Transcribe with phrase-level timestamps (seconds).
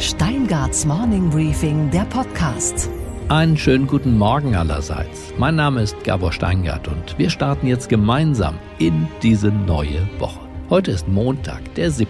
[0.00, 2.88] Steingarts Morning Briefing, der Podcast.
[3.28, 5.34] Einen schönen guten Morgen allerseits.
[5.36, 10.40] Mein Name ist Gabor Steingart und wir starten jetzt gemeinsam in diese neue Woche.
[10.70, 12.08] Heute ist Montag, der 7.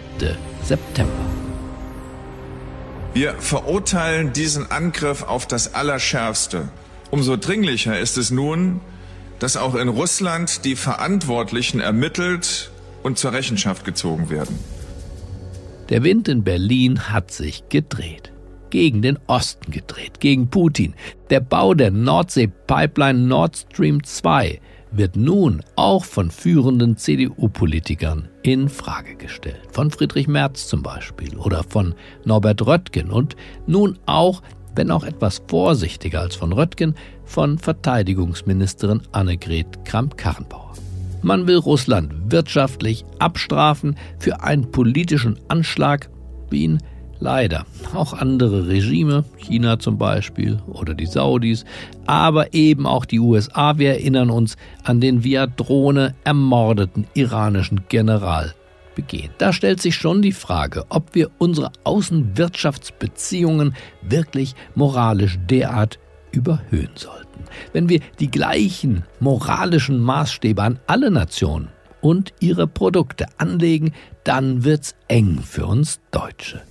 [0.63, 1.11] September.
[3.13, 6.69] Wir verurteilen diesen Angriff auf das Allerschärfste.
[7.09, 8.79] Umso dringlicher ist es nun,
[9.39, 12.71] dass auch in Russland die Verantwortlichen ermittelt
[13.03, 14.57] und zur Rechenschaft gezogen werden.
[15.91, 18.31] Der Wind in Berlin hat sich gedreht.
[18.69, 20.93] Gegen den Osten gedreht, gegen Putin.
[21.29, 24.61] Der Bau der Nordsee-Pipeline Nord Stream 2
[24.93, 29.59] wird nun auch von führenden CDU-Politikern in Frage gestellt.
[29.73, 33.35] Von Friedrich Merz zum Beispiel oder von Norbert Röttgen und
[33.67, 34.41] nun auch,
[34.73, 36.95] wenn auch etwas vorsichtiger als von Röttgen,
[37.25, 40.71] von Verteidigungsministerin Annegret Kramp-Karrenbauer.
[41.23, 46.09] Man will Russland wirtschaftlich abstrafen für einen politischen Anschlag,
[46.49, 46.79] wie ihn
[47.19, 51.63] leider auch andere Regime, China zum Beispiel oder die Saudis,
[52.07, 58.55] aber eben auch die USA, wir erinnern uns an den via Drohne ermordeten iranischen General
[58.95, 59.29] begehen.
[59.37, 65.99] Da stellt sich schon die Frage, ob wir unsere Außenwirtschaftsbeziehungen wirklich moralisch derart
[66.31, 67.20] überhöhen sollten
[67.73, 71.69] wenn wir die gleichen moralischen Maßstäbe an alle Nationen
[72.01, 76.61] und ihre Produkte anlegen, dann wird's eng für uns Deutsche.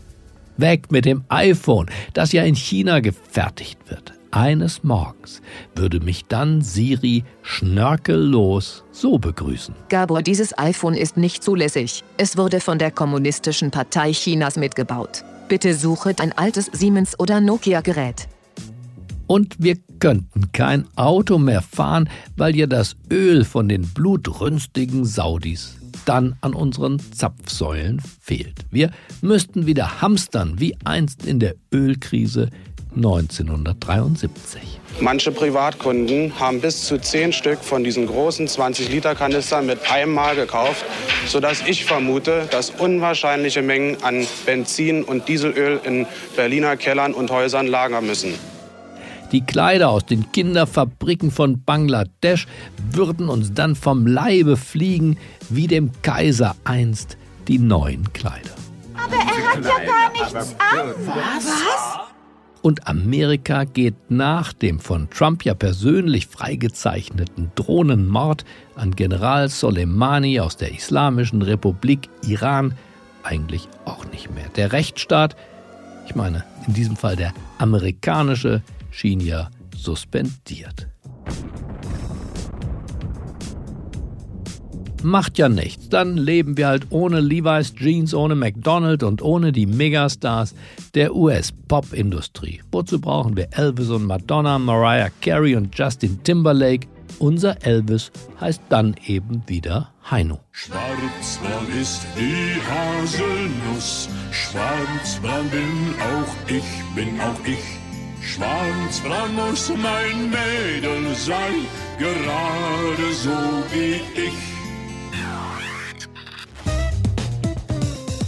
[0.56, 4.12] Weg mit dem iPhone, das ja in China gefertigt wird.
[4.32, 5.42] Eines Morgens
[5.74, 9.74] würde mich dann Siri schnörkellos so begrüßen.
[9.88, 12.04] Gabor, dieses iPhone ist nicht zulässig.
[12.16, 15.24] Es wurde von der Kommunistischen Partei Chinas mitgebaut.
[15.48, 18.28] Bitte suche ein altes Siemens- oder Nokia-Gerät.
[19.30, 25.76] Und wir könnten kein Auto mehr fahren, weil ja das Öl von den blutrünstigen Saudis
[26.04, 28.66] dann an unseren Zapfsäulen fehlt.
[28.72, 32.50] Wir müssten wieder hamstern wie einst in der Ölkrise
[32.96, 34.80] 1973.
[34.98, 40.84] Manche Privatkunden haben bis zu zehn Stück von diesen großen 20-Liter-Kanistern mit einmal gekauft,
[41.28, 47.69] sodass ich vermute, dass unwahrscheinliche Mengen an Benzin und Dieselöl in Berliner Kellern und Häusern
[47.69, 48.34] lagern müssen.
[49.32, 52.46] Die Kleider aus den Kinderfabriken von Bangladesch
[52.92, 55.16] würden uns dann vom Leibe fliegen,
[55.48, 58.50] wie dem Kaiser einst die neuen Kleider.
[58.94, 60.94] Aber er hat ja gar nichts an.
[61.06, 62.10] Was?
[62.62, 70.58] Und Amerika geht nach dem von Trump ja persönlich freigezeichneten Drohnenmord an General Soleimani aus
[70.58, 72.74] der Islamischen Republik Iran
[73.22, 74.48] eigentlich auch nicht mehr.
[74.56, 75.36] Der Rechtsstaat,
[76.06, 80.88] ich meine in diesem Fall der amerikanische, schien ja suspendiert.
[85.02, 89.64] Macht ja nichts, dann leben wir halt ohne Levi's Jeans, ohne McDonald's und ohne die
[89.64, 90.54] Megastars
[90.94, 92.60] der US-Pop-Industrie.
[92.70, 96.86] Wozu brauchen wir Elvis und Madonna, Mariah Carey und Justin Timberlake?
[97.18, 100.40] Unser Elvis heißt dann eben wieder Heino.
[100.52, 107.79] Schwarzbraun ist die Haselnuss, schwarzbraun bin auch ich, bin auch ich.
[108.22, 111.66] Schwarzbraun muss mein Mädel sein,
[111.98, 113.31] gerade so
[113.72, 114.50] wie ich.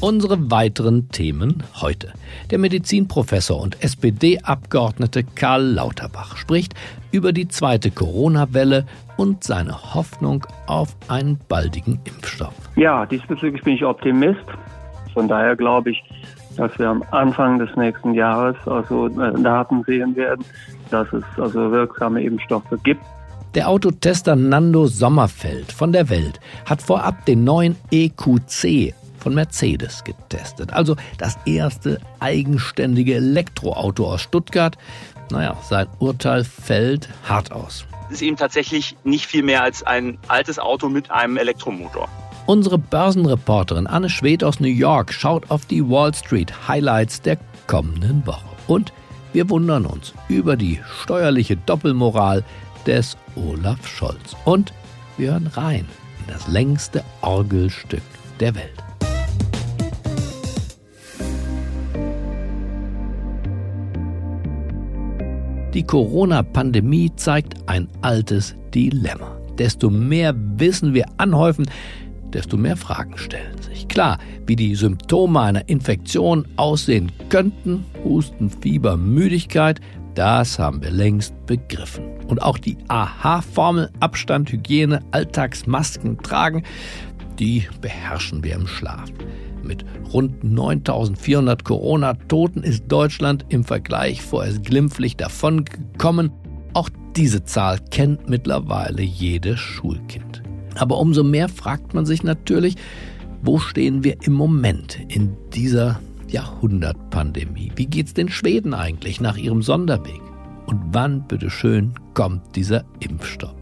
[0.01, 2.13] Unsere weiteren Themen heute.
[2.51, 6.75] Der Medizinprofessor und SPD-Abgeordnete Karl Lauterbach spricht
[7.13, 8.87] über die zweite Corona-Welle
[9.17, 12.55] und seine Hoffnung auf einen baldigen Impfstoff.
[12.75, 14.45] Ja, diesbezüglich bin ich Optimist.
[15.15, 16.03] Von daher glaube ich,
[16.57, 20.45] dass wir am Anfang des nächsten Jahres also äh, Daten sehen werden,
[20.91, 23.03] dass es also wirksame Impfstoffe gibt.
[23.55, 30.73] Der Autotester Nando Sommerfeld von der Welt hat vorab den neuen EQC von Mercedes getestet.
[30.73, 34.77] Also das erste eigenständige Elektroauto aus Stuttgart.
[35.31, 37.87] Naja, sein Urteil fällt hart aus.
[38.09, 42.09] Es ist eben tatsächlich nicht viel mehr als ein altes Auto mit einem Elektromotor.
[42.47, 48.27] Unsere Börsenreporterin Anne Schwed aus New York schaut auf die Wall Street Highlights der kommenden
[48.27, 48.45] Woche.
[48.67, 48.93] Und
[49.33, 52.45] wir wundern uns über die steuerliche Doppelmoral
[52.85, 54.37] des Olaf Scholz.
[54.45, 54.73] Und
[55.17, 55.87] wir hören rein
[56.19, 58.03] in das längste Orgelstück
[58.41, 58.83] der Welt.
[65.75, 69.39] Die Corona-Pandemie zeigt ein altes Dilemma.
[69.59, 71.67] Desto mehr Wissen wir anhäufen,
[72.35, 73.89] desto mehr Fragen stellen sich.
[73.89, 79.81] Klar, wie die Symptome einer Infektion aussehen könnten, Husten, Fieber, Müdigkeit,
[80.15, 82.05] das haben wir längst begriffen.
[82.29, 86.63] Und auch die AHA-Formel Abstand, Hygiene, Alltagsmasken tragen,
[87.39, 89.11] die beherrschen wir im Schlaf.
[89.63, 96.33] Mit rund 9400 Corona-Toten ist Deutschland im Vergleich vorerst glimpflich davongekommen.
[96.75, 100.32] Auch diese Zahl kennt mittlerweile jedes Schulkind.
[100.77, 102.77] Aber umso mehr fragt man sich natürlich,
[103.43, 107.73] wo stehen wir im Moment in dieser Jahrhundertpandemie?
[107.77, 110.21] Wie geht's den Schweden eigentlich nach ihrem Sonderweg?
[110.67, 113.55] Und wann, bitteschön, kommt dieser Impfstoff?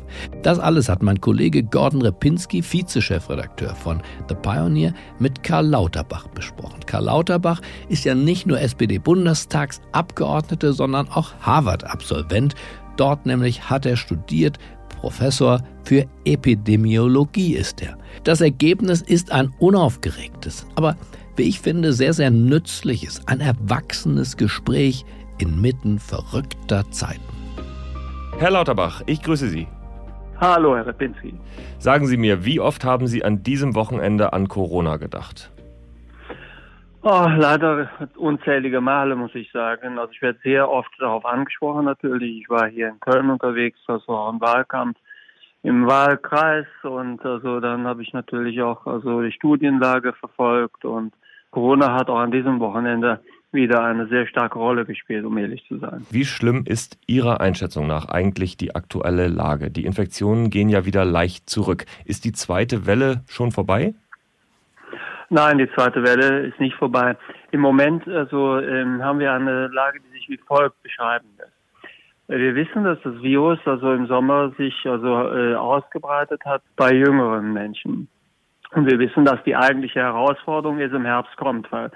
[0.43, 6.81] Das alles hat mein Kollege Gordon Repinski, Vizechefredakteur von The Pioneer, mit Karl Lauterbach besprochen.
[6.87, 12.55] Karl Lauterbach ist ja nicht nur SPD-Bundestagsabgeordnete, sondern auch Harvard-Absolvent.
[12.97, 14.59] Dort nämlich hat er studiert,
[15.00, 17.97] Professor für Epidemiologie ist er.
[18.25, 20.94] Das Ergebnis ist ein unaufgeregtes, aber
[21.37, 25.06] wie ich finde, sehr, sehr nützliches, ein erwachsenes Gespräch
[25.38, 27.23] inmitten verrückter Zeiten.
[28.38, 29.67] Herr Lauterbach, ich grüße Sie.
[30.38, 31.35] Hallo, Herr Repinski.
[31.79, 35.50] Sagen Sie mir, wie oft haben Sie an diesem Wochenende an Corona gedacht?
[37.02, 39.99] Oh, leider unzählige Male, muss ich sagen.
[39.99, 42.43] Also ich werde sehr oft darauf angesprochen natürlich.
[42.43, 44.99] Ich war hier in Köln unterwegs, das war ein Wahlkampf
[45.62, 51.12] im Wahlkreis und also dann habe ich natürlich auch also die Studienlage verfolgt und
[51.50, 53.20] Corona hat auch an diesem Wochenende
[53.53, 56.06] wieder eine sehr starke Rolle gespielt, um ehrlich zu sein.
[56.11, 59.70] Wie schlimm ist Ihrer Einschätzung nach eigentlich die aktuelle Lage?
[59.70, 61.87] Die Infektionen gehen ja wieder leicht zurück.
[62.05, 63.94] Ist die zweite Welle schon vorbei?
[65.32, 67.17] Nein, die zweite Welle ist nicht vorbei.
[67.53, 71.53] Im Moment also, ähm, haben wir eine Lage, die sich wie folgt beschreiben lässt.
[72.27, 77.53] Wir wissen, dass das Virus also im Sommer sich also äh, ausgebreitet hat bei jüngeren
[77.53, 78.09] Menschen.
[78.73, 81.93] Und wir wissen, dass die eigentliche Herausforderung jetzt im Herbst kommt, weil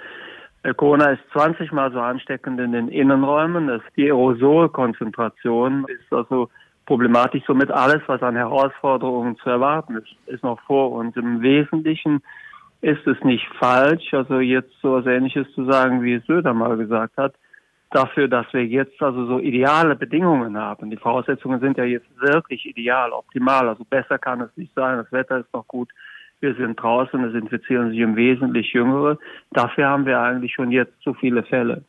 [0.62, 3.66] äh, Corona ist 20 mal so ansteckend in den Innenräumen.
[3.66, 6.50] Das, die Aerosolkonzentration ist also
[6.86, 7.42] problematisch.
[7.46, 11.16] Somit alles, was an Herausforderungen zu erwarten ist, ist noch vor uns.
[11.16, 12.22] Im Wesentlichen
[12.84, 17.16] ist es nicht falsch, also jetzt so etwas Ähnliches zu sagen, wie Söder mal gesagt
[17.16, 17.34] hat,
[17.90, 20.90] dafür, dass wir jetzt also so ideale Bedingungen haben.
[20.90, 24.98] Die Voraussetzungen sind ja jetzt wirklich ideal, optimal, also besser kann es nicht sein.
[24.98, 25.88] Das Wetter ist noch gut,
[26.40, 29.18] wir sind draußen, es infizieren sich im Wesentlichen Jüngere.
[29.52, 31.84] Dafür haben wir eigentlich schon jetzt zu viele Fälle.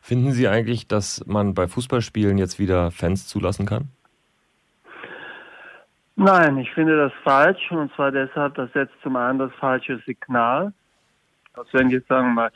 [0.00, 3.90] Finden Sie eigentlich, dass man bei Fußballspielen jetzt wieder Fans zulassen kann?
[6.16, 10.72] Nein, ich finde das falsch und zwar deshalb, das setzt zum einen das falsche Signal.
[11.54, 12.50] Als wenn jetzt sagen wir mal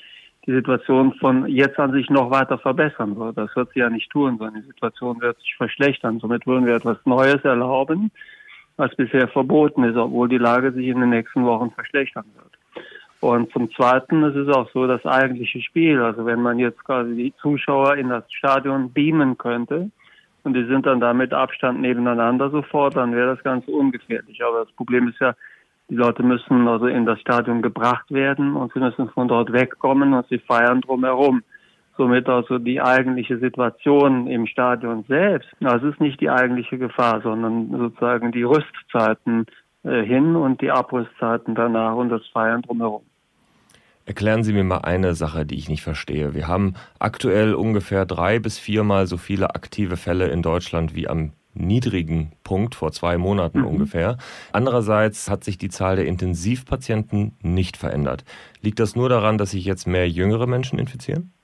[0.49, 3.37] die Situation von jetzt an sich noch weiter verbessern wird.
[3.37, 6.20] Das wird sie ja nicht tun, sondern die Situation wird sich verschlechtern.
[6.20, 8.10] Somit würden wir etwas Neues erlauben,
[8.78, 12.58] was bisher verboten ist, obwohl die Lage sich in den nächsten Wochen verschlechtern wird.
[13.20, 17.14] Und zum Zweiten ist es auch so, das eigentliche Spiel, also wenn man jetzt quasi
[17.14, 19.90] die Zuschauer in das Stadion beamen könnte,
[20.48, 24.42] und die sind dann da mit Abstand nebeneinander sofort, dann wäre das ganz ungefährlich.
[24.42, 25.34] Aber das Problem ist ja,
[25.90, 30.14] die Leute müssen also in das Stadion gebracht werden und sie müssen von dort wegkommen
[30.14, 31.42] und sie feiern drumherum.
[31.98, 37.70] Somit also die eigentliche Situation im Stadion selbst, das ist nicht die eigentliche Gefahr, sondern
[37.70, 39.44] sozusagen die Rüstzeiten
[39.82, 43.02] äh, hin und die Abrüstzeiten danach und das Feiern drumherum.
[44.08, 46.32] Erklären Sie mir mal eine Sache, die ich nicht verstehe.
[46.32, 51.32] Wir haben aktuell ungefähr drei bis viermal so viele aktive Fälle in Deutschland wie am
[51.52, 53.66] niedrigen Punkt vor zwei Monaten mhm.
[53.66, 54.16] ungefähr.
[54.50, 58.25] Andererseits hat sich die Zahl der Intensivpatienten nicht verändert.
[58.62, 61.34] Liegt das nur daran, dass sich jetzt mehr jüngere Menschen infizieren?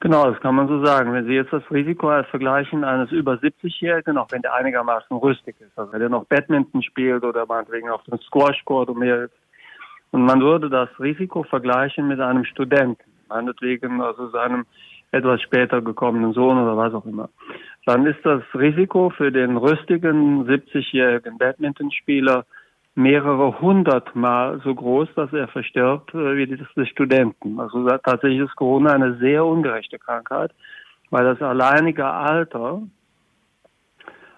[0.00, 1.14] Genau, das kann man so sagen.
[1.14, 5.56] Wenn Sie jetzt das Risiko als vergleichen eines über 70-Jährigen, auch wenn der einigermaßen rüstig
[5.60, 9.30] ist, also wenn der noch Badminton spielt oder meinetwegen auf dem Squashcourt um mehr
[10.12, 14.64] und man würde das Risiko vergleichen mit einem Studenten, meinetwegen also seinem
[15.10, 17.28] etwas später gekommenen Sohn oder was auch immer.
[17.84, 22.44] Dann ist das Risiko für den rüstigen 70-jährigen Badmintonspieler
[22.94, 27.58] mehrere hundertmal so groß, dass er verstirbt äh, wie das des Studenten.
[27.58, 30.52] Also tatsächlich ist Corona eine sehr ungerechte Krankheit,
[31.10, 32.82] weil das alleinige Alter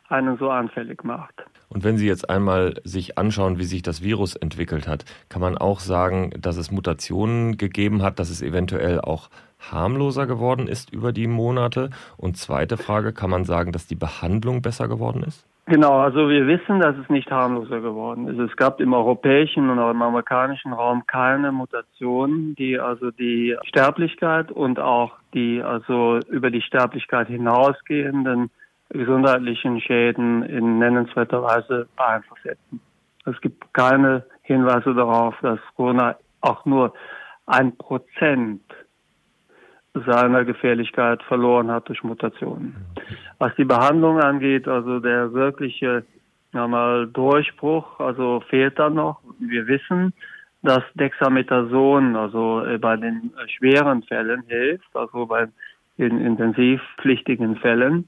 [0.08, 1.44] einen so anfällig macht.
[1.68, 5.58] Und wenn Sie jetzt einmal sich anschauen, wie sich das Virus entwickelt hat, kann man
[5.58, 11.12] auch sagen, dass es Mutationen gegeben hat, dass es eventuell auch harmloser geworden ist über
[11.12, 11.90] die Monate?
[12.16, 15.46] Und zweite Frage, kann man sagen, dass die Behandlung besser geworden ist?
[15.66, 18.38] Genau, also wir wissen, dass es nicht harmloser geworden ist.
[18.38, 24.52] Es gab im europäischen und auch im amerikanischen Raum keine Mutationen, die also die Sterblichkeit
[24.52, 28.50] und auch die also über die Sterblichkeit hinausgehenden
[28.98, 32.80] gesundheitlichen Schäden in nennenswerter Weise beeinflusst hätten.
[33.26, 36.92] Es gibt keine Hinweise darauf, dass Corona auch nur
[37.46, 38.62] ein Prozent
[40.06, 42.74] seiner Gefährlichkeit verloren hat durch Mutationen.
[43.38, 46.04] Was die Behandlung angeht, also der wirkliche
[46.52, 49.20] mal, Durchbruch, also fehlt da noch.
[49.40, 50.12] Wir wissen,
[50.62, 55.48] dass Dexamethason also äh, bei den äh, schweren Fällen hilft, also bei
[55.98, 58.06] den intensivpflichtigen Fällen.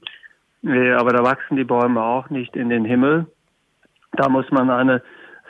[0.63, 3.27] Aber da wachsen die Bäume auch nicht in den Himmel.
[4.13, 5.01] Da muss man eine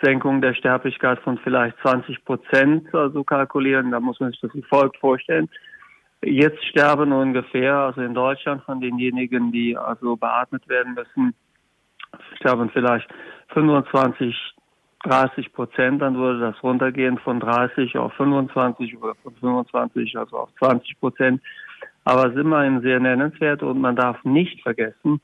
[0.01, 3.91] Senkung der Sterblichkeit von vielleicht 20 Prozent also kalkulieren.
[3.91, 5.49] Da muss man sich das wie folgt vorstellen.
[6.23, 11.33] Jetzt sterben ungefähr, also in Deutschland von denjenigen, die also beatmet werden müssen,
[12.37, 13.07] sterben vielleicht
[13.49, 14.35] 25
[15.03, 20.49] 30 Prozent, dann würde das runtergehen von 30 auf 25 oder von 25 also auf
[20.59, 21.41] 20 Prozent.
[22.07, 25.21] Aber es ist immerhin sehr nennenswert und man darf nicht vergessen,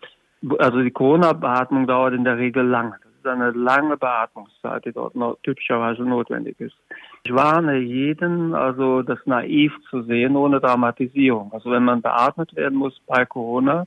[0.60, 2.96] also die Corona-Beatmung dauert in der Regel lange.
[3.02, 6.76] Das ist eine lange Beatmungszeit, die dort typischerweise notwendig ist.
[7.24, 11.54] Ich warne jeden, also das naiv zu sehen, ohne Dramatisierung.
[11.54, 13.86] Also wenn man beatmet werden muss bei Corona,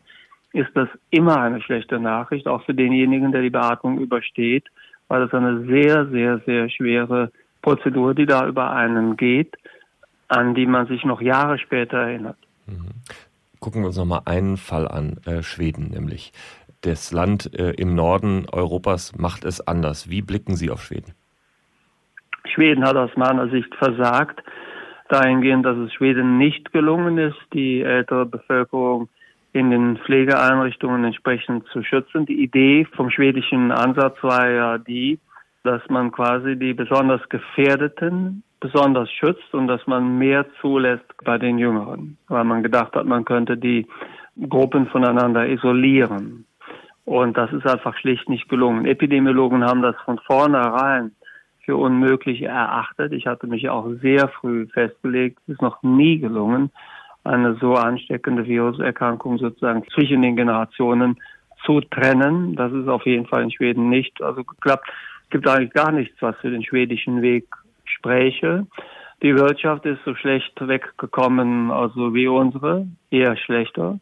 [0.55, 4.65] ist das immer eine schlechte Nachricht, auch für denjenigen, der die Beatmung übersteht
[5.09, 7.31] weil es eine sehr, sehr, sehr schwere
[7.63, 9.57] Prozedur, die da über einen geht,
[10.29, 12.39] an die man sich noch Jahre später erinnert.
[13.61, 16.33] Gucken wir uns nochmal einen Fall an, äh, Schweden nämlich.
[16.83, 20.11] Das Land äh, im Norden Europas macht es anders.
[20.11, 21.15] Wie blicken Sie auf Schweden?
[22.55, 24.43] Schweden hat aus meiner Sicht versagt,
[25.09, 29.09] dahingehend, dass es Schweden nicht gelungen ist, die ältere Bevölkerung
[29.53, 32.27] in den Pflegeeinrichtungen entsprechend zu schützen.
[32.27, 35.19] Die Idee vom schwedischen Ansatz war ja die,
[35.65, 41.59] dass man quasi die besonders Gefährdeten besonders schützt und dass man mehr zulässt bei den
[41.59, 43.87] Jüngeren, weil man gedacht hat, man könnte die
[44.49, 46.47] Gruppen voneinander isolieren.
[47.05, 48.85] Und das ist einfach schlicht nicht gelungen.
[48.85, 51.13] Epidemiologen haben das von vornherein
[51.65, 53.13] für unmöglich erachtet.
[53.13, 56.71] Ich hatte mich auch sehr früh festgelegt, es ist noch nie gelungen,
[57.25, 61.17] eine so ansteckende Viruserkrankung sozusagen zwischen den Generationen
[61.65, 62.55] zu trennen.
[62.55, 64.89] Das ist auf jeden Fall in Schweden nicht also geklappt.
[65.25, 67.47] Es gibt eigentlich gar nichts, was für den schwedischen Weg
[67.87, 68.67] spräche.
[69.23, 73.99] Die Wirtschaft ist so schlecht weggekommen, also wie unsere, eher schlechter.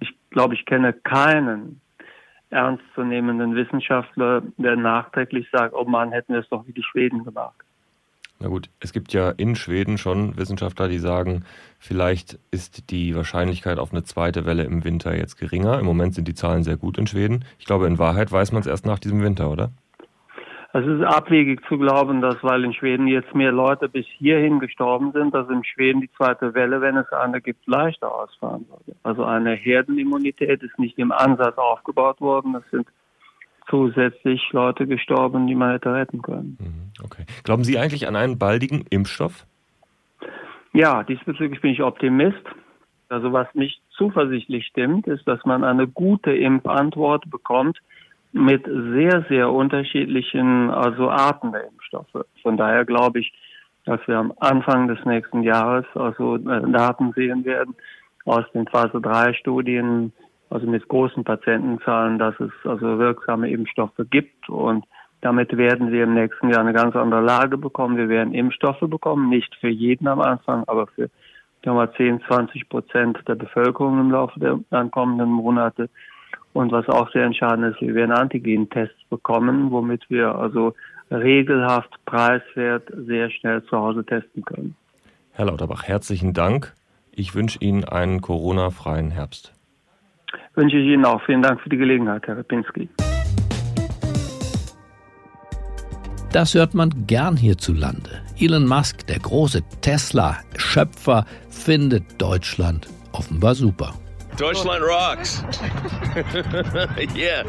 [0.00, 1.80] Ich glaube, ich kenne keinen
[2.50, 7.54] ernstzunehmenden Wissenschaftler, der nachträglich sagt, oh Mann, hätten wir es doch wie die Schweden gemacht.
[8.42, 11.44] Na gut, es gibt ja in Schweden schon Wissenschaftler, die sagen,
[11.78, 15.78] vielleicht ist die Wahrscheinlichkeit auf eine zweite Welle im Winter jetzt geringer.
[15.78, 17.44] Im Moment sind die Zahlen sehr gut in Schweden.
[17.58, 19.70] Ich glaube, in Wahrheit weiß man es erst nach diesem Winter, oder?
[20.72, 25.10] Es ist abwegig zu glauben, dass weil in Schweden jetzt mehr Leute bis hierhin gestorben
[25.12, 28.96] sind, dass in Schweden die zweite Welle, wenn es eine gibt, leichter ausfahren würde.
[29.02, 32.52] Also eine Herdenimmunität ist nicht im Ansatz aufgebaut worden.
[32.52, 32.86] Das sind
[33.68, 36.56] zusätzlich Leute gestorben, die man hätte retten können.
[36.60, 37.24] Mhm, okay.
[37.42, 39.46] Glauben Sie eigentlich an einen baldigen Impfstoff?
[40.72, 42.44] Ja, diesbezüglich bin ich Optimist.
[43.08, 47.76] Also was mich zuversichtlich stimmt, ist, dass man eine gute Impfantwort bekommt
[48.32, 52.26] mit sehr, sehr unterschiedlichen also Arten der Impfstoffe.
[52.42, 53.32] Von daher glaube ich,
[53.84, 57.74] dass wir am Anfang des nächsten Jahres also äh, Daten sehen werden
[58.24, 60.12] aus den Phase 3 Studien,
[60.50, 64.84] also mit großen Patientenzahlen, dass es also wirksame Impfstoffe gibt und
[65.22, 67.98] damit werden wir im nächsten Jahr eine ganz andere Lage bekommen.
[67.98, 71.10] Wir werden Impfstoffe bekommen, nicht für jeden am Anfang, aber für
[71.64, 75.90] sagen wir, 10, 20 Prozent der Bevölkerung im Laufe der ankommenden Monate.
[76.52, 80.74] Und was auch sehr entscheidend ist, wir werden Antigen-Tests bekommen, womit wir also
[81.10, 84.74] regelhaft, preiswert, sehr schnell zu Hause testen können.
[85.32, 86.74] Herr Lauterbach, herzlichen Dank.
[87.12, 89.52] Ich wünsche Ihnen einen Corona-freien Herbst
[90.54, 91.20] wünsche ich Ihnen auch.
[91.24, 92.88] Vielen Dank für die Gelegenheit, Herr Repinski.
[96.32, 98.10] Das hört man gern hierzulande.
[98.38, 103.94] Elon Musk, der große Tesla-Schöpfer, findet Deutschland offenbar super.
[104.38, 105.44] Deutschland rocks.
[107.16, 107.44] yeah.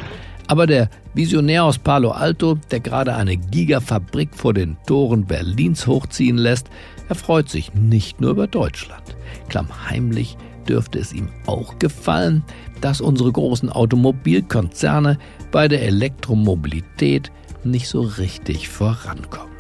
[0.48, 6.38] Aber der Visionär aus Palo Alto, der gerade eine Gigafabrik vor den Toren Berlins hochziehen
[6.38, 6.70] lässt,
[7.10, 9.16] erfreut sich nicht nur über Deutschland.
[9.48, 10.38] Klammheimlich
[10.68, 12.44] dürfte es ihm auch gefallen,
[12.82, 15.18] dass unsere großen Automobilkonzerne
[15.52, 17.32] bei der Elektromobilität
[17.64, 19.56] nicht so richtig vorankommen.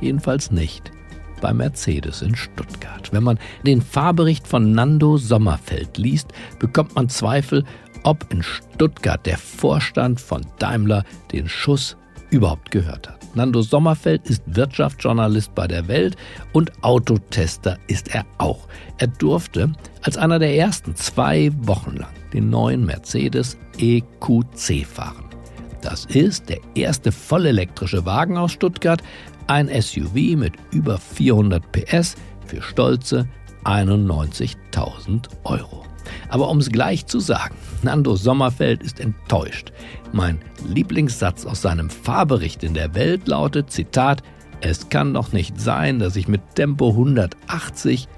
[0.00, 0.90] Jedenfalls nicht
[1.40, 3.12] bei Mercedes in Stuttgart.
[3.12, 7.64] Wenn man den Fahrbericht von Nando Sommerfeld liest, bekommt man Zweifel,
[8.04, 11.96] ob in Stuttgart der Vorstand von Daimler den Schuss
[12.30, 13.24] überhaupt gehört hat.
[13.34, 16.16] Nando Sommerfeld ist Wirtschaftsjournalist bei der Welt
[16.52, 18.68] und Autotester ist er auch.
[18.98, 25.24] Er durfte als einer der ersten zwei Wochen lang den neuen Mercedes EQC fahren.
[25.82, 29.02] Das ist der erste vollelektrische Wagen aus Stuttgart,
[29.46, 32.14] ein SUV mit über 400 PS
[32.46, 33.28] für stolze
[33.64, 35.84] 91.000 Euro.
[36.28, 39.72] Aber um es gleich zu sagen, Nando Sommerfeld ist enttäuscht.
[40.12, 44.22] Mein Lieblingssatz aus seinem Fahrbericht in der Welt lautet, Zitat,
[44.60, 48.08] Es kann doch nicht sein, dass ich mit Tempo 180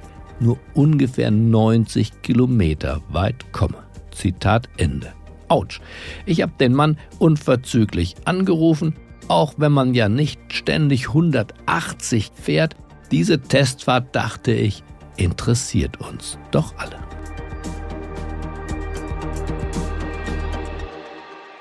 [0.41, 3.79] nur ungefähr 90 Kilometer weit komme.
[4.11, 5.13] Zitat Ende.
[5.49, 5.81] Autsch.
[6.25, 8.95] Ich habe den Mann unverzüglich angerufen,
[9.29, 12.77] auch wenn man ja nicht ständig 180 fährt.
[13.11, 14.83] Diese Testfahrt, dachte ich,
[15.17, 17.06] interessiert uns doch alle.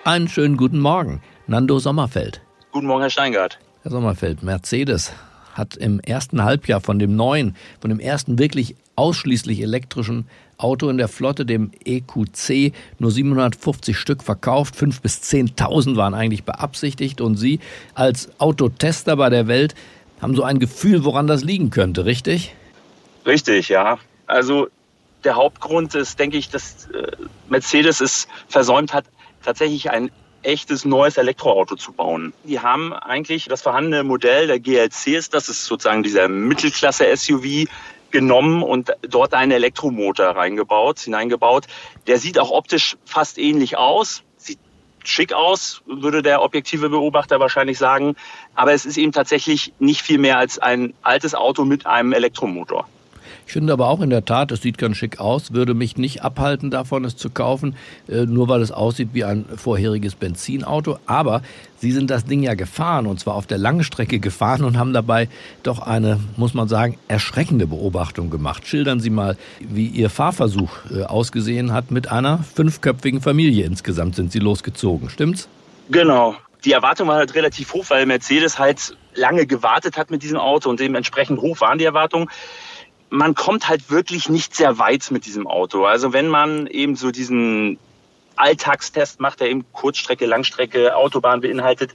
[0.04, 2.42] Einen schönen guten Morgen, Nando Sommerfeld.
[2.72, 3.58] Guten Morgen, Herr Steingart.
[3.82, 5.12] Herr Sommerfeld, Mercedes
[5.56, 10.28] hat im ersten Halbjahr von dem neuen, von dem ersten wirklich ausschließlich elektrischen
[10.58, 14.76] Auto in der Flotte, dem EQC, nur 750 Stück verkauft.
[14.76, 17.20] 5.000 bis 10.000 waren eigentlich beabsichtigt.
[17.20, 17.60] Und Sie
[17.94, 19.76] als Autotester bei der Welt
[20.22, 22.56] haben so ein Gefühl, woran das liegen könnte, richtig?
[23.26, 23.98] Richtig, ja.
[24.28, 24.68] Also
[25.26, 27.12] der Hauptgrund ist, denke ich, dass äh,
[27.50, 29.06] Mercedes es versäumt hat,
[29.44, 30.12] tatsächlich ein
[30.44, 32.34] echtes neues Elektroauto zu bauen.
[32.44, 37.68] Die haben eigentlich das vorhandene Modell der GLCs, das ist sozusagen dieser Mittelklasse-SUV,
[38.12, 41.66] genommen und dort einen Elektromotor reingebaut, hineingebaut.
[42.08, 44.60] Der sieht auch optisch fast ähnlich aus, sieht
[45.04, 48.16] schick aus, würde der objektive Beobachter wahrscheinlich sagen.
[48.54, 52.88] Aber es ist eben tatsächlich nicht viel mehr als ein altes Auto mit einem Elektromotor.
[53.48, 56.24] Ich finde aber auch in der Tat, es sieht ganz schick aus, würde mich nicht
[56.24, 57.76] abhalten davon, es zu kaufen,
[58.10, 60.98] äh, nur weil es aussieht wie ein vorheriges Benzinauto.
[61.06, 61.42] Aber
[61.78, 65.30] Sie sind das Ding ja gefahren und zwar auf der Langstrecke gefahren und haben dabei
[65.62, 68.66] doch eine, muss man sagen, erschreckende Beobachtung gemacht.
[68.66, 73.66] Schildern Sie mal, wie Ihr Fahrversuch äh, ausgesehen hat mit einer fünfköpfigen Familie.
[73.66, 75.48] Insgesamt sind Sie losgezogen, stimmt's?
[75.92, 76.36] Genau.
[76.64, 80.70] Die Erwartung war halt relativ hoch, weil Mercedes halt lange gewartet hat mit diesem Auto
[80.70, 82.28] und dementsprechend hoch waren die Erwartungen
[83.10, 85.86] man kommt halt wirklich nicht sehr weit mit diesem Auto.
[85.86, 87.78] Also wenn man eben so diesen
[88.36, 91.94] Alltagstest macht, der eben Kurzstrecke, Langstrecke, Autobahn beinhaltet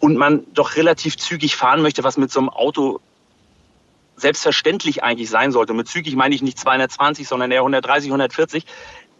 [0.00, 3.00] und man doch relativ zügig fahren möchte, was mit so einem Auto
[4.16, 5.74] selbstverständlich eigentlich sein sollte.
[5.74, 8.64] Mit zügig meine ich nicht 220, sondern eher 130, 140.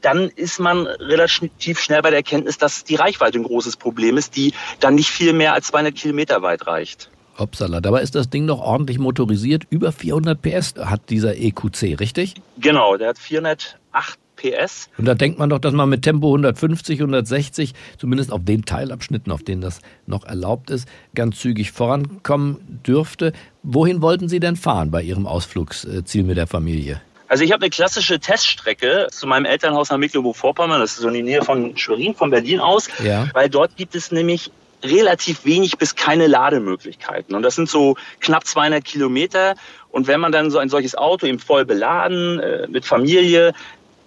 [0.00, 4.36] Dann ist man relativ schnell bei der Erkenntnis, dass die Reichweite ein großes Problem ist,
[4.36, 7.10] die dann nicht viel mehr als 200 Kilometer weit reicht.
[7.38, 9.64] Upsala, dabei ist das Ding noch ordentlich motorisiert.
[9.70, 12.34] Über 400 PS hat dieser EQC, richtig?
[12.58, 14.88] Genau, der hat 408 PS.
[14.98, 19.32] Und da denkt man doch, dass man mit Tempo 150, 160, zumindest auf den Teilabschnitten,
[19.32, 23.32] auf denen das noch erlaubt ist, ganz zügig vorankommen dürfte.
[23.62, 27.00] Wohin wollten Sie denn fahren bei Ihrem Ausflugsziel mit der Familie?
[27.28, 31.14] Also ich habe eine klassische Teststrecke zu meinem Elternhaus nach Mecklenburg-Vorpommern, das ist so in
[31.14, 33.28] die Nähe von Schwerin, von Berlin aus, ja.
[33.32, 37.34] weil dort gibt es nämlich relativ wenig bis keine Lademöglichkeiten.
[37.34, 39.54] Und das sind so knapp 200 Kilometer.
[39.90, 43.52] Und wenn man dann so ein solches Auto eben voll beladen, äh, mit Familie,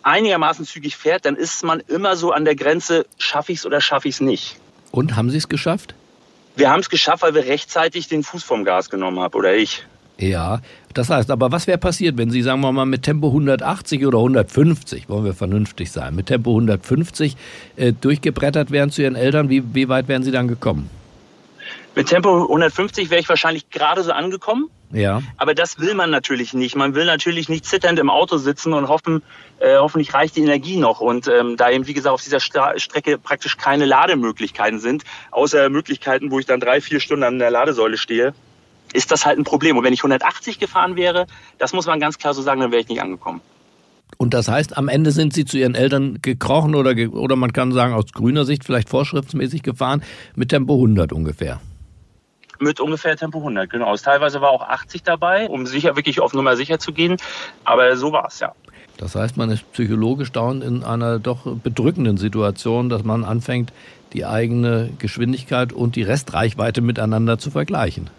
[0.03, 3.81] einigermaßen zügig fährt, dann ist man immer so an der Grenze, schaffe ich es oder
[3.81, 4.57] schaffe ich es nicht.
[4.91, 5.93] Und haben Sie es geschafft?
[6.55, 9.85] Wir haben es geschafft, weil wir rechtzeitig den Fuß vom Gas genommen haben, oder ich.
[10.17, 10.61] Ja,
[10.93, 14.17] das heißt, aber was wäre passiert, wenn Sie, sagen wir mal, mit Tempo 180 oder
[14.17, 17.37] 150, wollen wir vernünftig sein, mit Tempo 150
[17.75, 20.89] äh, durchgebrettert wären zu Ihren Eltern, wie, wie weit wären Sie dann gekommen?
[21.95, 24.69] Mit Tempo 150 wäre ich wahrscheinlich gerade so angekommen.
[24.91, 25.21] Ja.
[25.37, 26.75] Aber das will man natürlich nicht.
[26.75, 29.21] Man will natürlich nicht zitternd im Auto sitzen und hoffen,
[29.59, 30.99] äh, hoffentlich reicht die Energie noch.
[30.99, 35.69] Und ähm, da eben, wie gesagt, auf dieser Stra Strecke praktisch keine Lademöglichkeiten sind, außer
[35.69, 38.33] Möglichkeiten, wo ich dann drei, vier Stunden an der Ladesäule stehe,
[38.93, 39.77] ist das halt ein Problem.
[39.77, 42.81] Und wenn ich 180 gefahren wäre, das muss man ganz klar so sagen, dann wäre
[42.81, 43.41] ich nicht angekommen.
[44.17, 47.71] Und das heißt, am Ende sind Sie zu Ihren Eltern gekrochen oder, oder man kann
[47.71, 50.03] sagen, aus grüner Sicht vielleicht vorschriftsmäßig gefahren,
[50.35, 51.61] mit Tempo 100 ungefähr.
[52.59, 53.95] Mit ungefähr Tempo 100, genau.
[53.95, 57.15] Teilweise war auch 80 dabei, um sicher wirklich auf Nummer sicher zu gehen.
[57.63, 58.53] Aber so war es, ja.
[58.97, 63.71] Das heißt, man ist psychologisch dauernd in einer doch bedrückenden Situation, dass man anfängt,
[64.11, 68.09] die eigene Geschwindigkeit und die Restreichweite miteinander zu vergleichen.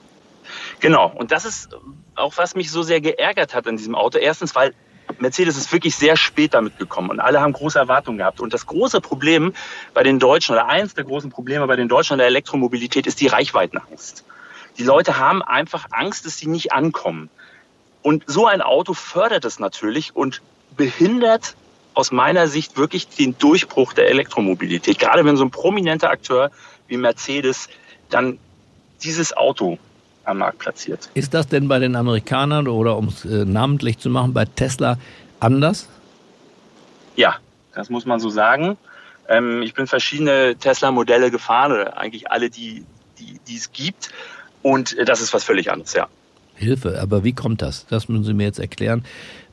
[0.81, 1.13] Genau.
[1.15, 1.71] Und das ist
[2.15, 4.19] auch, was mich so sehr geärgert hat an diesem Auto.
[4.19, 4.75] Erstens, weil
[5.19, 8.41] Mercedes ist wirklich sehr spät damit gekommen und alle haben große Erwartungen gehabt.
[8.41, 9.53] Und das große Problem
[9.93, 13.27] bei den Deutschen oder eins der großen Probleme bei den Deutschen der Elektromobilität ist die
[13.27, 14.25] Reichweitenangst.
[14.79, 17.29] Die Leute haben einfach Angst, dass sie nicht ankommen.
[18.03, 20.41] Und so ein Auto fördert es natürlich und
[20.77, 21.55] behindert
[21.93, 24.99] aus meiner Sicht wirklich den Durchbruch der Elektromobilität.
[24.99, 26.51] Gerade wenn so ein prominenter Akteur
[26.89, 27.69] wie Mercedes
[28.09, 28.39] dann
[29.03, 29.79] dieses Auto
[30.31, 31.11] am Markt platziert.
[31.15, 34.99] Ist das denn bei den Amerikanern oder um es äh, namentlich zu machen, bei Tesla
[35.41, 35.89] anders?
[37.17, 37.37] Ja,
[37.75, 38.77] das muss man so sagen.
[39.29, 42.85] Ähm, ich bin verschiedene Tesla-Modelle gefahren, oder eigentlich alle, die,
[43.19, 44.11] die, die es gibt.
[44.63, 46.09] Und äh, das ist was völlig anderes, ja.
[46.55, 47.87] Hilfe, aber wie kommt das?
[47.87, 49.05] Das müssen Sie mir jetzt erklären.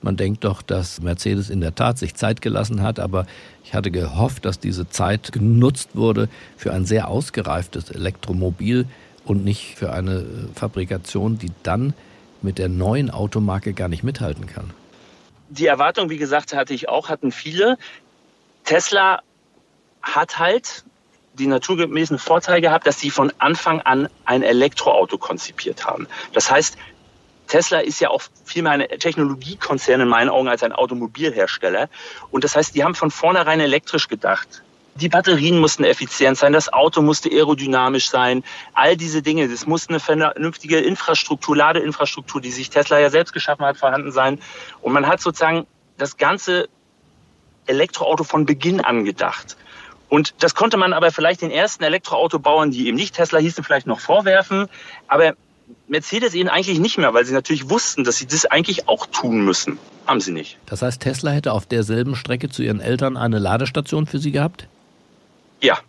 [0.02, 3.26] Man denkt doch, dass Mercedes in der Tat sich Zeit gelassen hat, aber
[3.63, 8.86] ich hatte gehofft, dass diese Zeit genutzt wurde für ein sehr ausgereiftes Elektromobil
[9.30, 11.94] und nicht für eine Fabrikation, die dann
[12.42, 14.72] mit der neuen Automarke gar nicht mithalten kann.
[15.50, 17.78] Die Erwartung, wie gesagt, hatte ich auch, hatten viele.
[18.63, 19.22] Tesla
[20.02, 20.84] hat halt
[21.34, 26.08] die naturgemäßen Vorteil gehabt, dass sie von Anfang an ein Elektroauto konzipiert haben.
[26.34, 26.78] Das heißt,
[27.48, 31.90] Tesla ist ja auch viel mehr ein Technologiekonzern in meinen Augen als ein Automobilhersteller.
[32.32, 34.63] Und das heißt, die haben von vornherein elektrisch gedacht.
[35.00, 39.48] Die Batterien mussten effizient sein, das Auto musste aerodynamisch sein, all diese Dinge.
[39.48, 44.40] Das muss eine vernünftige Infrastruktur, Ladeinfrastruktur, die sich Tesla ja selbst geschaffen hat, vorhanden sein.
[44.82, 46.68] Und man hat sozusagen das ganze
[47.68, 49.58] Elektroauto von Beginn an gedacht.
[50.10, 53.88] Und das konnte man aber vielleicht den ersten Elektroautobauern, die eben nicht Tesla hießen, vielleicht
[53.88, 54.68] noch vorwerfen.
[55.08, 55.34] Aber
[55.88, 59.44] Mercedes eben eigentlich nicht mehr, weil sie natürlich wussten, dass sie das eigentlich auch tun
[59.44, 59.78] müssen.
[60.06, 60.58] Haben sie nicht.
[60.66, 64.70] Das heißt, Tesla hätte auf derselben Strecke zu ihren Eltern eine Ladestation für sie gehabt?
[65.62, 65.80] Ja.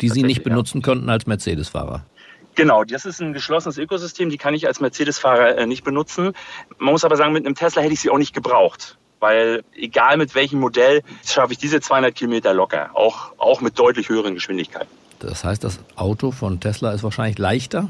[0.00, 0.84] Die sie nicht benutzen ja.
[0.84, 2.04] konnten als Mercedes-Fahrer?
[2.56, 6.32] Genau, das ist ein geschlossenes Ökosystem, die kann ich als Mercedes-Fahrer äh, nicht benutzen.
[6.78, 10.18] Man muss aber sagen, mit einem Tesla hätte ich sie auch nicht gebraucht weil egal
[10.18, 14.90] mit welchem Modell schaffe ich diese 200 Kilometer locker, auch, auch mit deutlich höheren Geschwindigkeiten.
[15.18, 17.88] Das heißt, das Auto von Tesla ist wahrscheinlich leichter?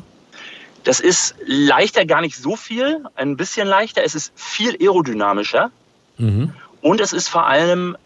[0.85, 4.05] Das ist leichter gar nicht so viel, ein bisschen leichter.
[4.05, 5.73] Es ist viel aerodynamischer
[6.19, 6.53] mhm.
[6.83, 7.97] und es ist vor allem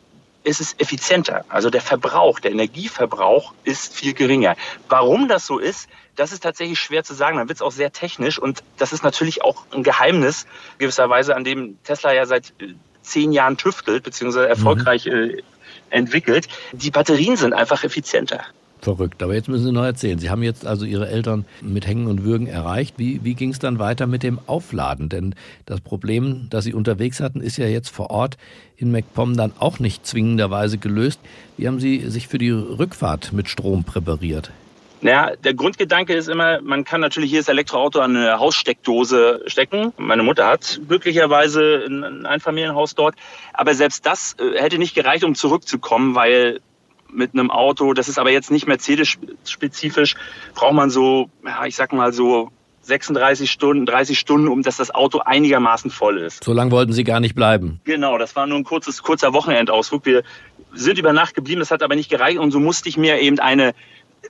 [0.49, 1.45] es ist effizienter.
[1.49, 4.57] Also der Verbrauch, der Energieverbrauch ist viel geringer.
[4.89, 7.37] Warum das so ist, das ist tatsächlich schwer zu sagen.
[7.37, 10.47] Dann wird es auch sehr technisch und das ist natürlich auch ein Geheimnis
[10.79, 15.13] gewisserweise, an dem Tesla ja seit äh, zehn Jahren tüftelt, beziehungsweise erfolgreich mhm.
[15.13, 15.43] äh,
[15.91, 16.49] entwickelt.
[16.73, 18.41] Die Batterien sind einfach effizienter.
[18.81, 19.23] Verrückt.
[19.23, 20.19] Aber jetzt müssen Sie noch erzählen.
[20.19, 22.95] Sie haben jetzt also Ihre Eltern mit Hängen und Würgen erreicht.
[22.97, 25.09] Wie, wie ging es dann weiter mit dem Aufladen?
[25.09, 25.35] Denn
[25.67, 28.37] das Problem, das Sie unterwegs hatten, ist ja jetzt vor Ort
[28.77, 31.21] in MacPom dann auch nicht zwingenderweise gelöst.
[31.57, 34.53] Wie haben Sie sich für die Rückfahrt mit Strom präpariert?
[35.01, 39.93] Naja, der Grundgedanke ist immer, man kann natürlich hier das Elektroauto an eine Haussteckdose stecken.
[39.97, 43.15] Meine Mutter hat glücklicherweise ein Einfamilienhaus dort.
[43.53, 46.61] Aber selbst das äh, hätte nicht gereicht, um zurückzukommen, weil
[47.13, 50.15] mit einem Auto, das ist aber jetzt nicht Mercedes-spezifisch,
[50.55, 52.51] braucht man so, ja, ich sag mal so
[52.83, 56.43] 36 Stunden, 30 Stunden, um dass das Auto einigermaßen voll ist.
[56.43, 57.81] So lange wollten Sie gar nicht bleiben.
[57.85, 60.05] Genau, das war nur ein kurzes, kurzer Wochenendausflug.
[60.07, 60.23] Wir
[60.73, 63.39] sind über Nacht geblieben, das hat aber nicht gereicht und so musste ich mir eben
[63.39, 63.75] eine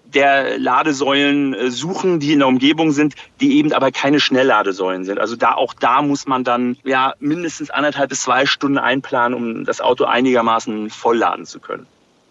[0.04, 5.18] der Ladesäulen äh, suchen, die in der Umgebung sind, die eben aber keine Schnellladesäulen sind.
[5.18, 9.64] Also da auch da muss man dann ja mindestens anderthalb bis zwei Stunden einplanen, um
[9.64, 11.86] das Auto einigermaßen vollladen zu können.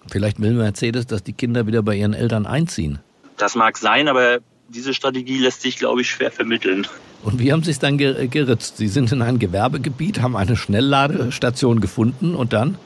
[0.09, 2.99] Vielleicht will Mercedes, dass die Kinder wieder bei ihren Eltern einziehen.
[3.37, 4.39] Das mag sein, aber
[4.69, 6.87] diese Strategie lässt sich, glaube ich, schwer vermitteln.
[7.23, 8.77] Und wie haben Sie es dann geritzt?
[8.77, 12.77] Sie sind in ein Gewerbegebiet, haben eine Schnellladestation gefunden und dann?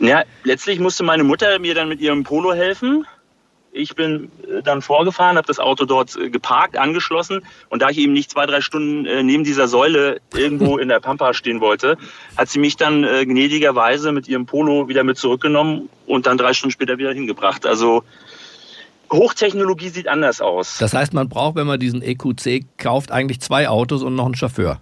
[0.00, 3.06] Ja, letztlich musste meine Mutter mir dann mit ihrem Polo helfen.
[3.76, 7.98] Ich bin äh, dann vorgefahren, habe das Auto dort äh, geparkt, angeschlossen und da ich
[7.98, 11.98] eben nicht zwei, drei Stunden äh, neben dieser Säule irgendwo in der Pampa stehen wollte,
[12.36, 16.72] hat sie mich dann gnädigerweise mit ihrem Polo wieder mit zurückgenommen und dann drei Stunden
[16.72, 17.66] später wieder hingebracht.
[17.66, 18.04] Also
[19.12, 20.78] Hochtechnologie sieht anders aus.
[20.78, 24.36] Das heißt, man braucht, wenn man diesen EQC kauft, eigentlich zwei Autos und noch einen
[24.36, 24.80] Chauffeur.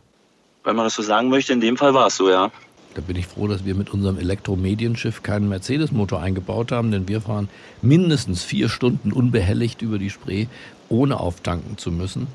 [0.65, 2.51] Wenn man das so sagen möchte, in dem Fall war es so, ja.
[2.95, 7.23] Da bin ich froh, dass wir mit unserem Elektromedienschiff keinen Mercedes-Motor eingebaut haben, denn wir
[7.23, 7.49] fahren
[7.81, 10.47] mindestens vier Stunden unbehelligt über die Spree,
[10.89, 12.27] ohne auftanken zu müssen.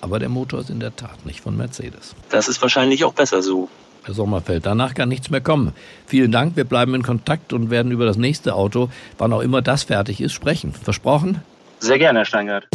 [0.00, 2.14] Aber der Motor ist in der Tat nicht von Mercedes.
[2.30, 3.68] Das ist wahrscheinlich auch besser so.
[4.04, 5.72] Herr Sommerfeld, danach kann nichts mehr kommen.
[6.06, 9.62] Vielen Dank, wir bleiben in Kontakt und werden über das nächste Auto, wann auch immer
[9.62, 10.72] das fertig ist, sprechen.
[10.72, 11.40] Versprochen?
[11.78, 12.68] Sehr gerne, Herr Steingart.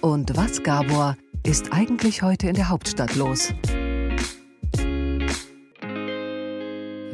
[0.00, 3.52] Und was, Gabor, ist eigentlich heute in der Hauptstadt los?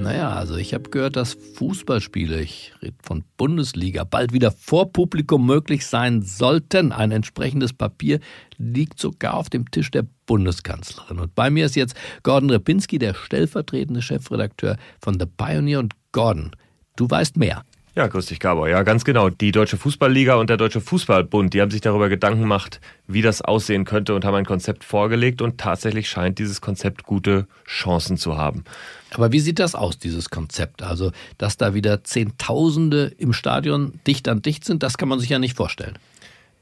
[0.03, 5.47] Naja, also ich habe gehört, dass Fußballspiele, ich rede von Bundesliga, bald wieder vor Publikum
[5.47, 6.91] möglich sein sollten.
[6.91, 8.19] Ein entsprechendes Papier
[8.59, 11.21] liegt sogar auf dem Tisch der Bundeskanzlerin.
[11.21, 15.79] Und bei mir ist jetzt Gordon Repinski, der stellvertretende Chefredakteur von The Pioneer.
[15.79, 16.51] Und Gordon,
[16.97, 17.63] du weißt mehr.
[17.95, 18.71] Ja, grüß dich, Gabor.
[18.71, 19.29] Ja, ganz genau.
[19.29, 23.43] Die Deutsche Fußballliga und der Deutsche Fußballbund, die haben sich darüber Gedanken gemacht, wie das
[23.43, 28.39] aussehen könnte und haben ein Konzept vorgelegt und tatsächlich scheint dieses Konzept gute Chancen zu
[28.39, 28.65] haben.
[29.13, 30.83] Aber wie sieht das aus, dieses Konzept?
[30.83, 35.29] Also, dass da wieder Zehntausende im Stadion dicht an dicht sind, das kann man sich
[35.29, 35.99] ja nicht vorstellen.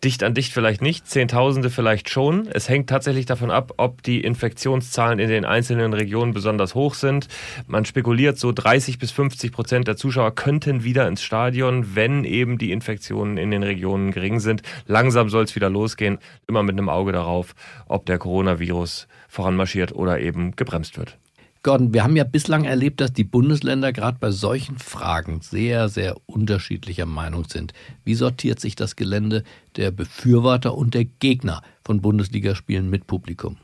[0.02, 2.48] Dicht an dicht vielleicht nicht, Zehntausende vielleicht schon.
[2.48, 7.28] Es hängt tatsächlich davon ab, ob die Infektionszahlen in den einzelnen Regionen besonders hoch sind.
[7.66, 12.56] Man spekuliert, so 30 bis 50 Prozent der Zuschauer könnten wieder ins Stadion, wenn eben
[12.56, 14.62] die Infektionen in den Regionen gering sind.
[14.86, 17.54] Langsam soll es wieder losgehen, immer mit einem Auge darauf,
[17.86, 21.19] ob der Coronavirus voranmarschiert oder eben gebremst wird.
[21.62, 26.16] Gordon, wir haben ja bislang erlebt, dass die Bundesländer gerade bei solchen Fragen sehr, sehr
[26.24, 27.74] unterschiedlicher Meinung sind.
[28.02, 29.44] Wie sortiert sich das Gelände
[29.76, 33.58] der Befürworter und der Gegner von Bundesligaspielen mit Publikum?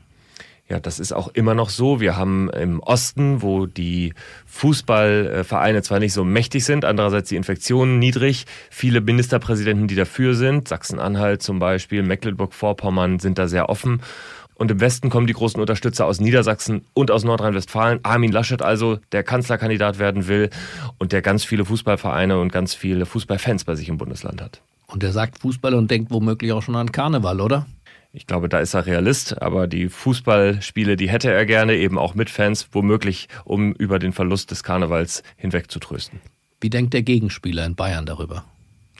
[0.69, 1.99] Ja, das ist auch immer noch so.
[1.99, 4.13] Wir haben im Osten, wo die
[4.45, 10.67] Fußballvereine zwar nicht so mächtig sind, andererseits die Infektionen niedrig, viele Ministerpräsidenten, die dafür sind,
[10.67, 14.01] Sachsen-Anhalt zum Beispiel, Mecklenburg-Vorpommern sind da sehr offen.
[14.57, 17.99] Und im Westen kommen die großen Unterstützer aus Niedersachsen und aus Nordrhein-Westfalen.
[18.01, 20.49] Armin Laschet also, der Kanzlerkandidat werden will
[20.97, 24.61] und der ganz viele Fußballvereine und ganz viele Fußballfans bei sich im Bundesland hat.
[24.87, 27.67] Und der sagt Fußball und denkt womöglich auch schon an Karneval, oder?
[28.13, 32.15] Ich glaube, da ist er Realist, aber die Fußballspiele, die hätte er gerne, eben auch
[32.15, 36.19] mit Fans, womöglich, um über den Verlust des Karnevals hinweg zu trösten.
[36.59, 38.43] Wie denkt der Gegenspieler in Bayern darüber?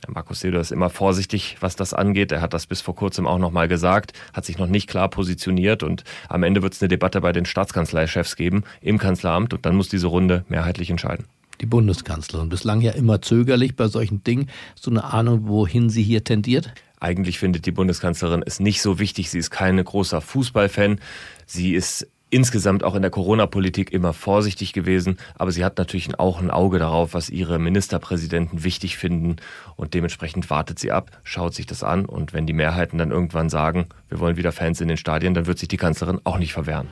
[0.07, 2.31] Markus Söder ist immer vorsichtig, was das angeht.
[2.31, 5.83] Er hat das bis vor kurzem auch nochmal gesagt, hat sich noch nicht klar positioniert
[5.83, 9.75] und am Ende wird es eine Debatte bei den Staatskanzleichefs geben im Kanzleramt und dann
[9.75, 11.25] muss diese Runde mehrheitlich entscheiden.
[11.61, 14.49] Die Bundeskanzlerin, bislang ja immer zögerlich bei solchen Dingen.
[14.75, 16.71] So eine Ahnung, wohin sie hier tendiert?
[16.99, 19.29] Eigentlich findet die Bundeskanzlerin es nicht so wichtig.
[19.29, 20.99] Sie ist kein großer Fußballfan.
[21.45, 26.39] Sie ist insgesamt auch in der Corona-Politik immer vorsichtig gewesen, aber sie hat natürlich auch
[26.39, 29.37] ein Auge darauf, was ihre Ministerpräsidenten wichtig finden
[29.75, 33.49] und dementsprechend wartet sie ab, schaut sich das an und wenn die Mehrheiten dann irgendwann
[33.49, 36.53] sagen, wir wollen wieder Fans in den Stadien, dann wird sich die Kanzlerin auch nicht
[36.53, 36.87] verwehren.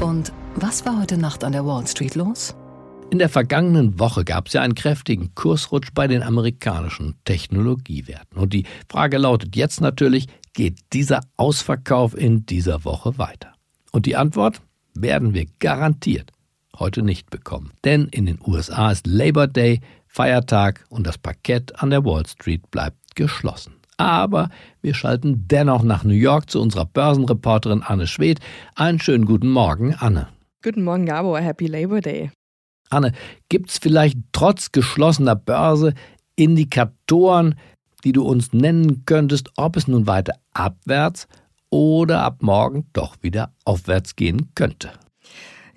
[0.00, 2.54] Und was war heute Nacht an der Wall Street los?
[3.10, 8.36] In der vergangenen Woche gab es ja einen kräftigen Kursrutsch bei den amerikanischen Technologiewerten.
[8.36, 13.55] Und die Frage lautet jetzt natürlich, geht dieser Ausverkauf in dieser Woche weiter?
[13.96, 14.60] Und die Antwort
[14.94, 16.30] werden wir garantiert
[16.78, 17.72] heute nicht bekommen.
[17.82, 22.70] Denn in den USA ist Labor Day, Feiertag und das Parkett an der Wall Street
[22.70, 23.76] bleibt geschlossen.
[23.96, 24.50] Aber
[24.82, 28.40] wir schalten dennoch nach New York zu unserer Börsenreporterin Anne Schwedt.
[28.74, 30.28] Einen schönen guten Morgen, Anne.
[30.62, 31.40] Guten Morgen, Gabor.
[31.40, 32.30] Happy Labor Day.
[32.90, 33.12] Anne,
[33.48, 35.94] gibt es vielleicht trotz geschlossener Börse
[36.34, 37.54] Indikatoren,
[38.04, 41.26] die du uns nennen könntest, ob es nun weiter abwärts
[41.76, 44.92] oder ab morgen doch wieder aufwärts gehen könnte.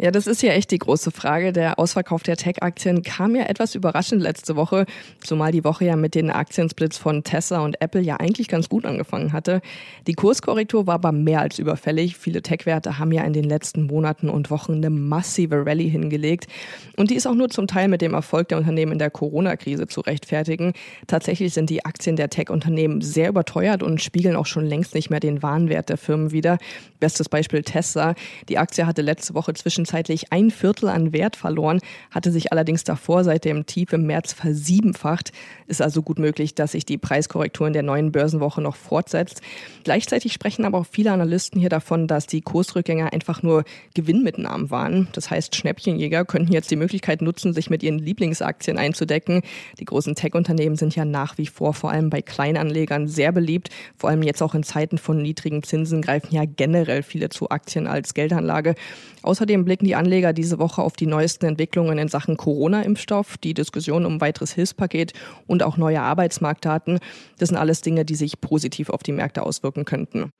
[0.01, 1.51] Ja, das ist ja echt die große Frage.
[1.51, 4.85] Der Ausverkauf der Tech-Aktien kam ja etwas überraschend letzte Woche,
[5.19, 8.85] zumal die Woche ja mit den Aktiensplits von Tesla und Apple ja eigentlich ganz gut
[8.85, 9.59] angefangen hatte.
[10.07, 12.15] Die Kurskorrektur war aber mehr als überfällig.
[12.15, 16.47] Viele Tech-Werte haben ja in den letzten Monaten und Wochen eine massive Rallye hingelegt.
[16.95, 19.87] Und die ist auch nur zum Teil mit dem Erfolg der Unternehmen in der Corona-Krise
[19.87, 20.71] zu rechtfertigen.
[21.07, 25.19] Tatsächlich sind die Aktien der Tech-Unternehmen sehr überteuert und spiegeln auch schon längst nicht mehr
[25.19, 26.57] den Warenwert der Firmen wider.
[27.01, 28.15] Bestes Beispiel Tesla.
[28.47, 31.79] Die Aktie hatte letzte Woche zwischen zwischenzeitlich ein Viertel an Wert verloren,
[32.11, 35.31] hatte sich allerdings davor seit dem Tief im März versiebenfacht.
[35.67, 39.41] Ist also gut möglich, dass sich die Preiskorrektur in der neuen Börsenwoche noch fortsetzt.
[39.83, 43.63] Gleichzeitig sprechen aber auch viele Analysten hier davon, dass die Kursrückgänger einfach nur
[43.95, 45.07] Gewinnmitnahmen waren.
[45.13, 49.41] Das heißt, Schnäppchenjäger könnten jetzt die Möglichkeit nutzen, sich mit ihren Lieblingsaktien einzudecken.
[49.79, 53.69] Die großen Tech-Unternehmen sind ja nach wie vor vor allem bei Kleinanlegern sehr beliebt.
[53.97, 57.87] Vor allem jetzt auch in Zeiten von niedrigen Zinsen greifen ja generell viele zu Aktien
[57.87, 58.75] als Geldanlage.
[59.21, 64.05] Außerdem blicken die Anleger diese Woche auf die neuesten Entwicklungen in Sachen Corona-Impfstoff, die Diskussion
[64.05, 65.13] um weiteres Hilfspaket
[65.47, 66.99] und auch neue Arbeitsmarktdaten.
[67.37, 70.31] Das sind alles Dinge, die sich positiv auf die Märkte auswirken könnten.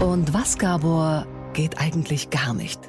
[0.00, 2.80] Und was, Gabor, geht eigentlich gar nicht?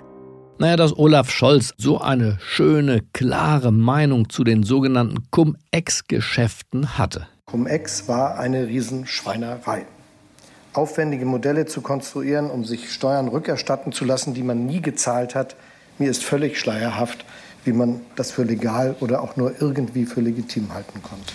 [0.60, 7.28] Naja, dass Olaf Scholz so eine schöne, klare Meinung zu den sogenannten Cum-Ex-Geschäften hatte.
[7.46, 9.86] Cum-Ex war eine Riesenschweinerei
[10.74, 15.56] aufwendige Modelle zu konstruieren, um sich Steuern rückerstatten zu lassen, die man nie gezahlt hat.
[16.00, 17.26] Mir ist völlig schleierhaft,
[17.64, 21.34] wie man das für legal oder auch nur irgendwie für legitim halten konnte.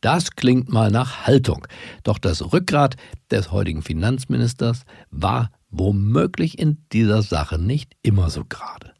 [0.00, 1.66] Das klingt mal nach Haltung.
[2.04, 2.94] Doch das Rückgrat
[3.30, 8.92] des heutigen Finanzministers war womöglich in dieser Sache nicht immer so gerade.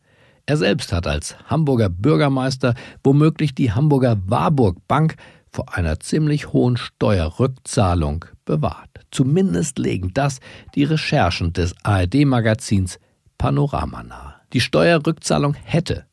[0.47, 5.17] Er selbst hat als Hamburger Bürgermeister womöglich die Hamburger Warburg Bank
[5.51, 8.91] vor einer ziemlich hohen Steuerrückzahlung bewahrt.
[9.11, 10.41] Zumindest legen das
[10.75, 12.99] die Recherchen des ARD-Magazins
[13.39, 14.35] Panorama nahe.
[14.53, 16.07] Die Steuerrückzahlung hätte,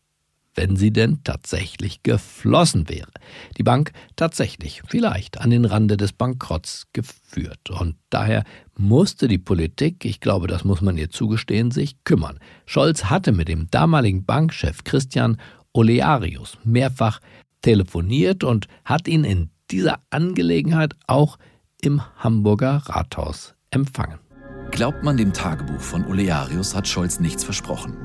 [0.56, 3.12] wenn sie denn tatsächlich geflossen wäre,
[3.58, 7.70] die Bank tatsächlich vielleicht an den Rande des Bankrotts geführt.
[7.70, 8.44] Und daher
[8.78, 12.40] musste die Politik, ich glaube, das muss man ihr zugestehen, sich kümmern.
[12.66, 15.38] Scholz hatte mit dem damaligen Bankchef Christian
[15.74, 17.20] Olearius mehrfach
[17.66, 21.40] telefoniert und hat ihn in dieser Angelegenheit auch
[21.82, 24.20] im Hamburger Rathaus empfangen.
[24.70, 27.98] Glaubt man dem Tagebuch von Olearius, hat Scholz nichts versprochen.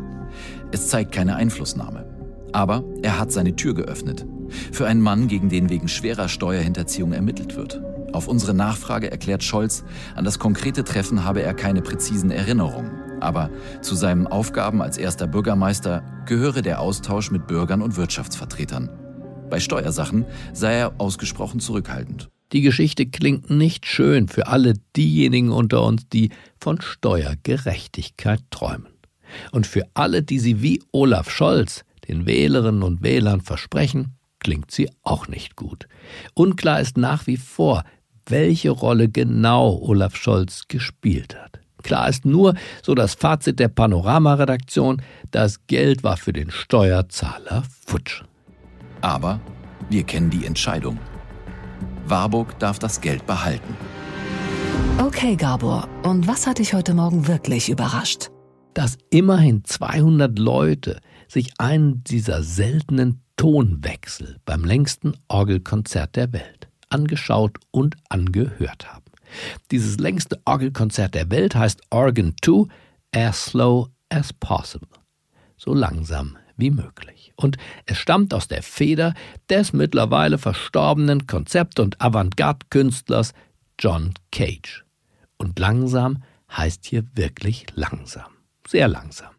[0.73, 2.07] Es zeigt keine Einflussnahme.
[2.53, 4.27] Aber er hat seine Tür geöffnet.
[4.73, 7.83] Für einen Mann, gegen den wegen schwerer Steuerhinterziehung ermittelt wird.
[8.15, 12.93] Auf unsere Nachfrage erklärt Scholz, an das konkrete Treffen habe er keine präzisen Erinnerungen.
[13.21, 13.51] Aber
[13.83, 18.89] zu seinen Aufgaben als erster Bürgermeister gehöre der Austausch mit Bürgern und Wirtschaftsvertretern.
[19.51, 22.31] Bei Steuersachen sei er ausgesprochen zurückhaltend.
[22.53, 28.89] Die Geschichte klingt nicht schön für alle diejenigen unter uns, die von Steuergerechtigkeit träumen.
[29.53, 34.91] Und für alle, die sie wie Olaf Scholz den Wählerinnen und Wählern versprechen, klingt sie
[35.03, 35.87] auch nicht gut.
[36.35, 37.85] Unklar ist nach wie vor,
[38.27, 41.61] welche Rolle genau Olaf Scholz gespielt hat.
[41.83, 48.23] Klar ist nur, so das Fazit der Panorama-Redaktion, das Geld war für den Steuerzahler futsch.
[49.01, 49.41] Aber
[49.89, 50.99] wir kennen die Entscheidung.
[52.07, 53.77] Warburg darf das Geld behalten.
[54.99, 58.31] Okay, Gabor, und was hat dich heute Morgen wirklich überrascht?
[58.75, 67.59] Dass immerhin 200 Leute sich einen dieser seltenen Tonwechsel beim längsten Orgelkonzert der Welt angeschaut
[67.71, 69.05] und angehört haben.
[69.71, 72.67] Dieses längste Orgelkonzert der Welt heißt Organ 2
[73.13, 74.89] as slow as possible.
[75.57, 77.33] So langsam wie möglich.
[77.37, 79.15] Und es stammt aus der Feder
[79.49, 83.33] des mittlerweile verstorbenen Konzept- und Avantgarde-Künstlers
[83.79, 84.85] John Cage.
[85.37, 88.31] Und langsam heißt hier wirklich langsam.
[88.67, 89.31] Sehr langsam.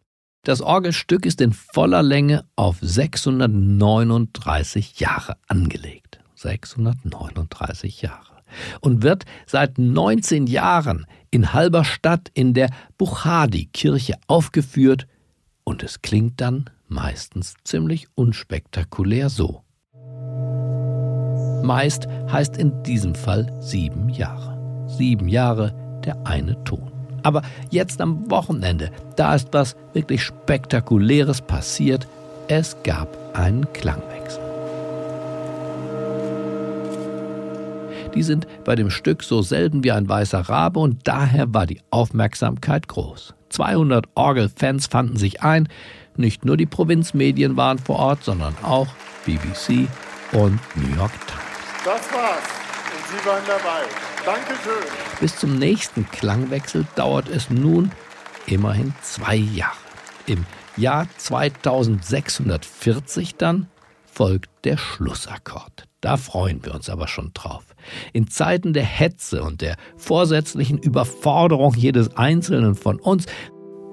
[0.44, 6.18] Das Orgelstück ist in voller Länge auf 639 Jahre angelegt.
[6.34, 8.42] 639 Jahre.
[8.80, 15.06] Und wird seit 19 Jahren in Halberstadt in der Buchadi-Kirche aufgeführt
[15.64, 19.62] und es klingt dann meistens ziemlich unspektakulär so.
[21.62, 24.86] Meist heißt in diesem Fall sieben Jahre.
[24.88, 25.74] Sieben Jahre
[26.04, 26.90] der eine Ton.
[27.22, 32.08] Aber jetzt am Wochenende, da ist was wirklich Spektakuläres passiert.
[32.48, 34.42] Es gab einen Klangwechsel.
[38.14, 41.80] Die sind bei dem Stück so selten wie ein weißer Rabe und daher war die
[41.90, 43.34] Aufmerksamkeit groß.
[43.48, 45.68] 200 Orgelfans fanden sich ein.
[46.16, 48.88] Nicht nur die Provinzmedien waren vor Ort, sondern auch
[49.24, 49.88] BBC
[50.32, 51.42] und New York Times.
[51.84, 52.42] Das war's.
[52.94, 53.82] Und Sie waren dabei.
[54.24, 54.84] Dankeschön.
[55.20, 57.90] Bis zum nächsten Klangwechsel dauert es nun
[58.46, 59.76] immerhin zwei Jahre.
[60.26, 60.46] Im
[60.76, 63.68] Jahr 2640 dann
[64.04, 65.86] folgt der Schlussakkord.
[66.00, 67.64] Da freuen wir uns aber schon drauf.
[68.12, 73.26] In Zeiten der Hetze und der vorsätzlichen Überforderung jedes Einzelnen von uns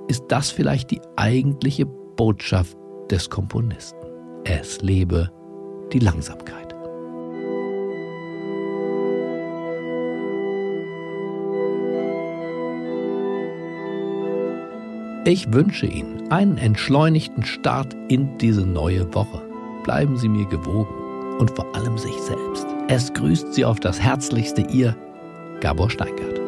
[0.08, 1.88] ist das vielleicht die eigentliche
[2.19, 2.77] Botschaft
[3.10, 3.95] des Komponisten.
[4.43, 5.32] Es lebe
[5.93, 6.75] die Langsamkeit.
[15.23, 19.41] Ich wünsche Ihnen einen entschleunigten Start in diese neue Woche.
[19.86, 22.67] Bleiben Sie mir gewogen und vor allem sich selbst.
[22.89, 24.93] Es grüßt Sie auf das Herzlichste Ihr
[25.62, 26.38] Gabor Steingart.